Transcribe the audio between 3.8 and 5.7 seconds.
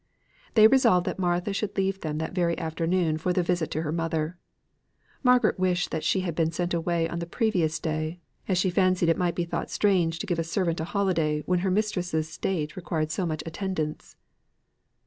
her mother. Margaret